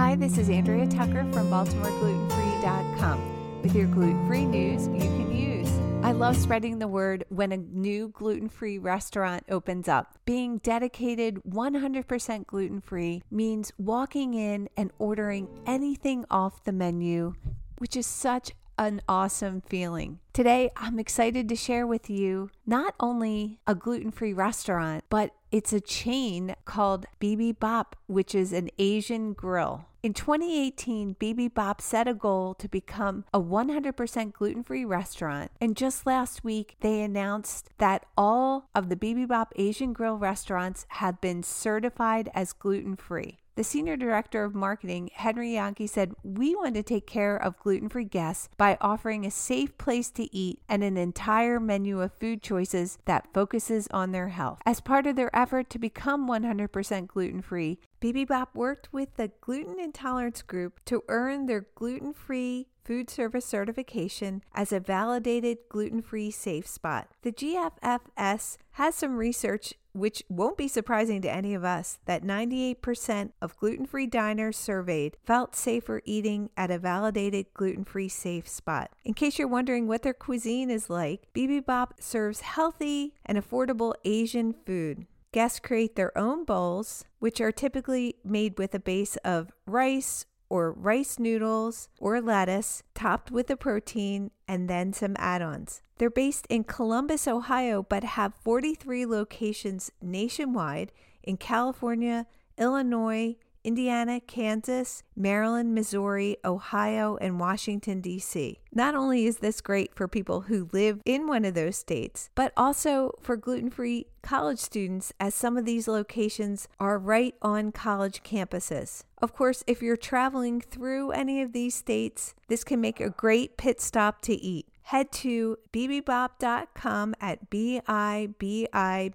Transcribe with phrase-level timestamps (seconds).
[0.00, 5.68] Hi, this is Andrea Tucker from BaltimoreGlutenFree.com with your gluten free news you can use.
[6.02, 10.18] I love spreading the word when a new gluten free restaurant opens up.
[10.24, 17.34] Being dedicated 100% gluten free means walking in and ordering anything off the menu,
[17.76, 20.18] which is such an awesome feeling.
[20.32, 25.74] Today, I'm excited to share with you not only a gluten free restaurant, but it's
[25.74, 29.84] a chain called Bibibop, which is an Asian grill.
[30.02, 35.50] In 2018, Bibibop set a goal to become a 100% gluten free restaurant.
[35.60, 41.20] And just last week, they announced that all of the Bibibop Asian Grill restaurants have
[41.20, 43.39] been certified as gluten free.
[43.60, 47.90] The senior director of marketing, Henry Yankee, said, We want to take care of gluten
[47.90, 52.42] free guests by offering a safe place to eat and an entire menu of food
[52.42, 54.60] choices that focuses on their health.
[54.64, 59.78] As part of their effort to become 100% gluten free, Bibibop worked with the Gluten
[59.78, 66.30] Intolerance Group to earn their gluten free food service certification as a validated gluten free
[66.30, 67.08] safe spot.
[67.20, 73.32] The GFFS has some research which won't be surprising to any of us, that 98%
[73.40, 78.90] of gluten free diners surveyed felt safer eating at a validated gluten free safe spot.
[79.04, 84.52] In case you're wondering what their cuisine is like, Bibibop serves healthy and affordable Asian
[84.52, 85.06] food.
[85.32, 90.72] Guests create their own bowls, which are typically made with a base of rice or
[90.72, 95.80] rice noodles or lettuce, topped with a protein and then some add ons.
[95.96, 102.26] They're based in Columbus, Ohio, but have 43 locations nationwide in California,
[102.58, 108.58] Illinois, Indiana, Kansas, Maryland, Missouri, Ohio, and Washington, D.C.
[108.72, 112.52] Not only is this great for people who live in one of those states, but
[112.56, 118.22] also for gluten free college students, as some of these locations are right on college
[118.22, 119.02] campuses.
[119.20, 123.56] Of course, if you're traveling through any of these states, this can make a great
[123.56, 127.50] pit stop to eat head to bibibop.com at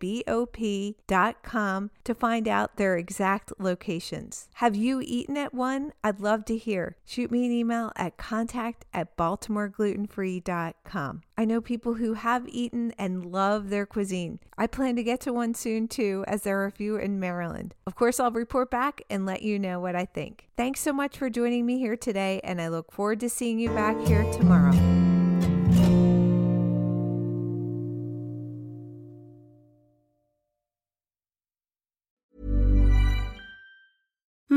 [0.00, 4.48] bibibop.com to find out their exact locations.
[4.54, 5.92] Have you eaten at one?
[6.04, 6.96] I'd love to hear.
[7.06, 11.20] Shoot me an email at contact at baltimoreglutenfree.com.
[11.36, 14.38] I know people who have eaten and love their cuisine.
[14.58, 17.74] I plan to get to one soon too, as there are a few in Maryland.
[17.86, 20.48] Of course, I'll report back and let you know what I think.
[20.56, 23.70] Thanks so much for joining me here today, and I look forward to seeing you
[23.70, 25.00] back here tomorrow.